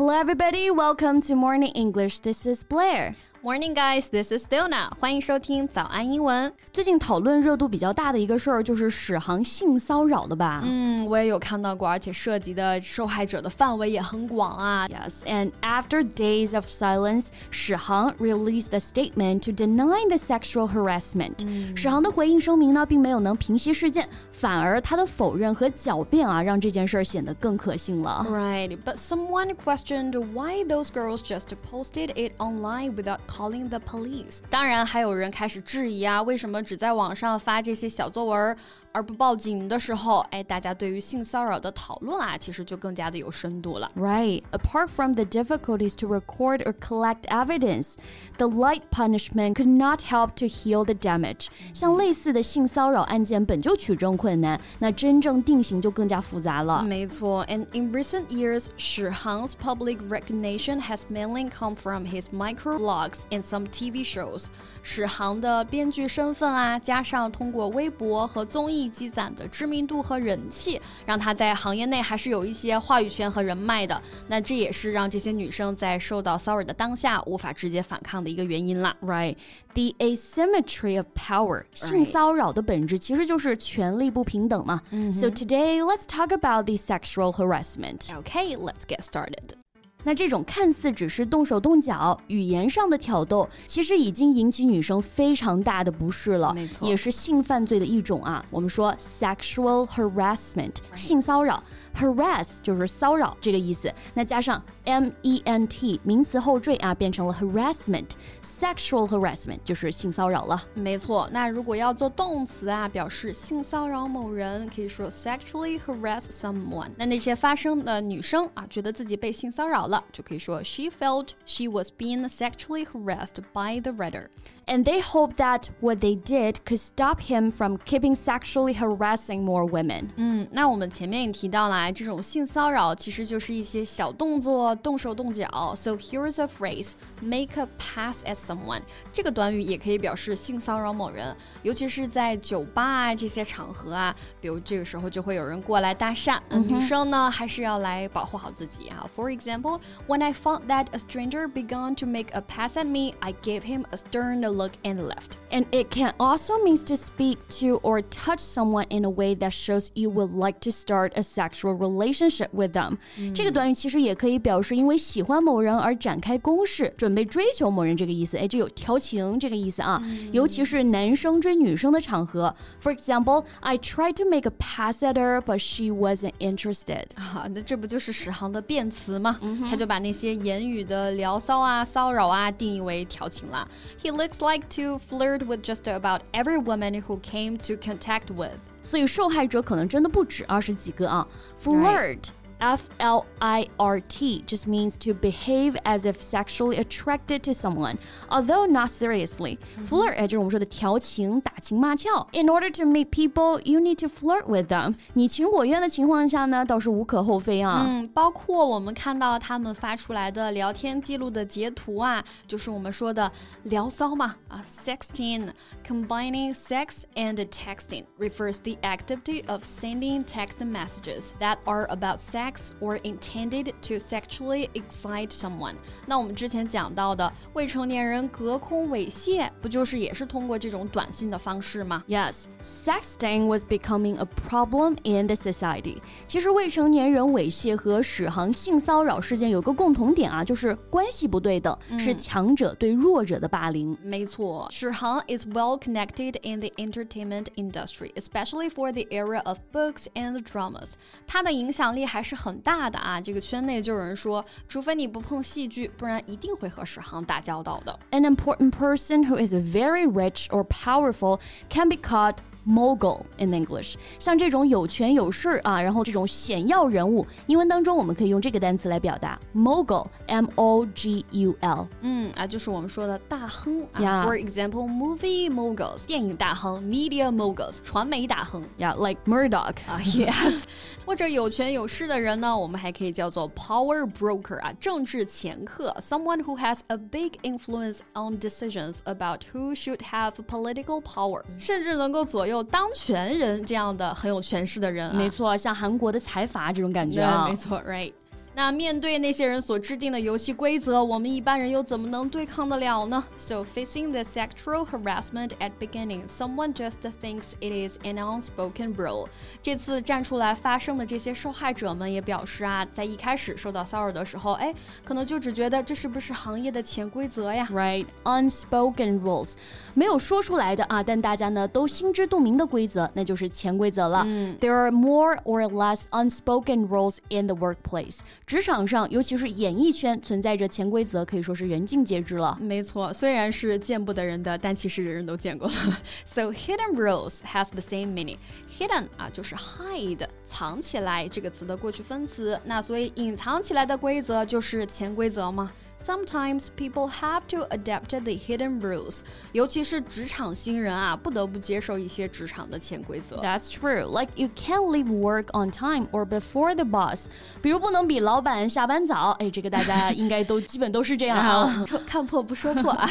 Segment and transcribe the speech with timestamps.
[0.00, 0.70] Hello, everybody.
[0.70, 2.20] Welcome to Morning English.
[2.20, 3.16] This is Blair.
[3.43, 4.07] Morning, guys.
[4.09, 4.89] This is Fiona.
[4.99, 6.51] 欢迎收听早安英文。
[6.73, 10.63] 最近讨论热度比较大的一个事儿，就是史航性骚扰的吧？
[10.63, 14.87] 嗯，我也有看到过，而且涉及的受害者的范围也很广啊。
[14.87, 21.45] Yes, and after days of silence, 史航 released a statement to deny the sexual harassment.
[21.77, 28.25] 史航的回应声明呢，并没有能平息事件，反而他的否认和狡辩啊，让这件事儿显得更可信了。
[28.27, 34.40] Right, but someone questioned why those girls just posted it online without calling the police。
[34.50, 38.56] 当然，还有人开始质疑啊，为什么只在网上发这些小作文？
[38.91, 43.91] 而不报警的时候，哎，大家对于性骚扰的讨论啊，其实就更加的有深度了。
[43.97, 44.41] Right.
[44.51, 47.95] Apart from the difficulties to record or collect evidence,
[48.37, 51.47] the light punishment could not help to heal the damage.
[51.73, 56.81] 像类似的性骚扰案件本就取证困难，那真正定刑就更加复杂了。
[56.81, 64.05] 没错，and in recent years, 史航's public recognition has mainly come from his microblogs and some TV
[64.05, 64.45] shows.
[64.81, 68.78] 史航的编剧身份啊，加上通过微博和综艺。
[68.89, 74.01] 积攒的知名度和人气，让他在行业内还是有一些话语权和人脉的。
[74.27, 78.95] 那这也是让这些女生在受到骚扰的当下无法直接反抗的一个原因啦。
[79.01, 79.35] Right,
[79.73, 84.81] the asymmetry of power，性骚扰的本质其实就是权力不平等嘛。
[85.11, 88.07] So today, let's talk about the sexual harassment.
[88.09, 89.58] Okay, let's get started.
[90.04, 98.44] 那这种看似只是动手动脚、语言上的挑逗，其实已经引起女生非常大的不适了，没错，也是性犯罪的一种啊。
[98.50, 101.62] 我们说 sexual harassment，性骚扰。
[101.92, 110.62] harass 就是骚扰这个意思，那加上 m e n t 名词后缀啊，变成了 harassment，sexual harassment 就是性骚扰了。
[110.74, 116.90] 没错，那如果要做动词啊，表示性骚扰某人，可以说 sexually harass someone。
[116.96, 126.15] 那那些发生的女生啊，觉得自己被性骚扰了，就可以说 she felt she was being sexually harassed by the writer。And they hope that what they
[126.15, 130.09] did could stop him from keeping sexually harassing more women。
[130.15, 131.91] 嗯，那我们前面也提到了。
[131.91, 135.73] 这种性骚扰其实就是一些小动作，动手动脚。
[135.75, 138.81] So here's a phrase: make a pass at someone。
[139.13, 146.39] 这个短语也可以表示性骚扰某人，尤其是在酒吧啊这些场合啊，比如这个时候就会有人过来搭讪。
[146.49, 149.07] 嗯、女生呢还是要来保护好自己哈。
[149.15, 153.33] For example, when I found that a stranger began to make a pass at me, I
[153.43, 155.37] gave him a stern look and left.
[155.51, 159.51] And it can also mean to speak to or touch someone in a way that
[159.51, 168.37] shows you would like to start a sexual relationship with them，、嗯、这个短语其实也可以表示因为喜欢某人而展开攻势，准备追求某人这个意思。
[168.37, 170.01] 哎，就有调情这个意思啊。
[170.03, 172.53] 嗯、尤其是男生追女生的场合。
[172.81, 177.05] For example, I tried to make a pass at her, but she wasn't interested。
[177.15, 179.39] 啊，那这不就是史航的辩词吗？
[179.69, 183.67] 嗯、他就把那些言语的聊骚啊、骚扰啊定义为调情啦。
[184.01, 188.57] He looks like to flirt with just about every woman who came to contact with。
[188.81, 191.27] 所以受害者可能真的不止二十几个啊，
[191.61, 192.19] flirt。
[192.59, 197.97] F L I R T just means to behave as if sexually attracted to someone,
[198.29, 199.57] although not seriously.
[199.77, 199.85] Mm -hmm.
[199.85, 202.25] Flirt 就是我们说的调情、打情骂俏。
[202.31, 204.95] In order to meet people, you need to flirt with them.
[205.15, 207.85] 你情我愿的情况下呢，倒是无可厚非啊。
[207.85, 213.29] 嗯，包括我们看到他们发出来的聊天记录的截图啊，就是我们说的
[213.63, 215.51] 聊骚嘛啊，sexting.
[215.85, 222.48] Combining sex and texting refers the activity of sending text messages that are about sex
[222.49, 225.75] sex or intended to sexually excite someone。
[226.05, 232.03] 那我们之前讲到的未成年人隔空猥亵，不就是也是通过这种短信的方式吗？
[232.07, 235.97] Yes, sexting was becoming a problem in the society。
[236.25, 243.97] 其实未成年人猥亵和史航性骚扰事件有个共同点啊，就是关系不对等，嗯、是强者对弱者的霸凌。
[244.01, 250.93] 没错，史航 is well connected in the entertainment industry, especially for the era of books and dramas。
[251.27, 253.19] 他的影响力还是 很大的啊！
[253.19, 257.99] 这个圈内就有人说，除非你不碰戏剧，不然一定会和史航打交道的。
[258.11, 262.35] An important person who is very rich or powerful can be called
[262.67, 271.87] mogul in English，像这种有权有势啊，然后这种显要人物，英文当中我们可以用这个单词来表达 mogul，m o g u l。
[272.01, 274.25] 嗯啊，就是我们说的大亨啊。
[274.25, 278.63] For example, movie moguls，电影大亨；media moguls，传媒大亨。
[278.79, 280.63] Yeah，like Murdoch 啊，Yes。
[281.05, 290.99] 或者有权有势的人呢，我们还可以叫做 power broker 啊，政治掮客，someone who has a big influence on decisions about who should have political
[290.99, 292.48] power，甚至能够左右。
[292.50, 298.12] 有当权人这样的很有权势的人、啊，没错，像韩国的财阀这种感觉啊，没错，right。
[298.57, 303.21] 那面对那些人所制定的游戏规则，我们一般人又怎么能对抗得了呢？
[303.35, 309.27] So facing the sexual harassment at beginning, someone just thinks it is an unspoken rule。
[309.61, 314.73] 这次站出来发声的这些受害者们也表示啊，在一开始受到骚扰的时候，哎，
[315.03, 317.67] 可能就只觉得这是不是行业的潜规则呀？
[317.69, 319.55] Right, unspoken rules，
[319.93, 324.23] 没有说出来的啊，但大家呢都心知肚明的规则，那就是潜规则了。
[324.25, 328.19] 嗯、There are more or less unspoken rules in the workplace。
[328.50, 332.58] 职场上，尤其是演艺圈，存在着潜规则，可以说是人尽皆知了。
[332.60, 335.74] 没错，虽然是见不得人的，但其实人人都见过了。
[336.26, 338.38] So hidden rules has the same meaning.
[338.76, 342.60] Hidden 啊，就是 hide 藏起来这个词的过去分词。
[342.64, 345.70] 那所以隐藏起来的规则就是潜规则吗
[346.03, 349.21] ？Sometimes people have to adapt the hidden rules，
[349.53, 353.37] 尤其是职场新人啊，不得不接受一些职场的潜规则。
[353.37, 354.05] That's true.
[354.05, 357.25] Like you can't leave work on time or before the boss。
[357.59, 359.31] 比如不能比老板下班早。
[359.39, 361.83] 哎，这个大家应该都基本都是这样啊。
[362.05, 363.09] 看破不说破啊。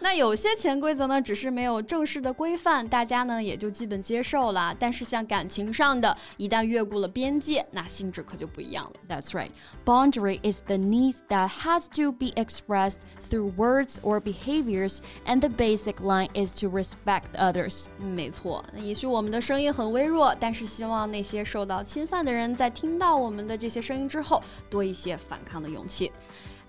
[0.00, 4.76] 那有些潜规则呢，只是没有正式的规范，大家呢也就基本接受了。
[4.78, 8.92] 但是像感情上的，一旦越过了边界，那性质可就不一样了。
[9.08, 9.52] That's right.
[9.86, 12.98] Boundary is the need that has to be expressed
[13.28, 17.86] through words or behaviors, and the basic line is to respect others.
[17.98, 26.12] 没错，那也许我们的声音很微弱，但是希望那些受到侵犯的人在听到我们的这些声音之后，多一些反抗的勇气。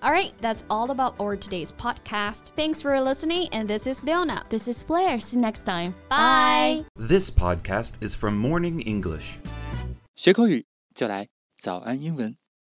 [0.01, 2.53] All right, that's all about our today's podcast.
[2.55, 4.45] Thanks for listening, and this is Leona.
[4.49, 5.19] This is Blair.
[5.19, 5.93] See you next time.
[6.07, 6.85] Bye.
[6.95, 9.39] This podcast is from Morning English.
[10.15, 10.65] 学口语
[10.95, 11.27] 就来
[11.61, 12.37] 早安英文。